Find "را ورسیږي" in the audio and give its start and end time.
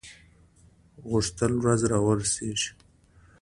1.91-2.69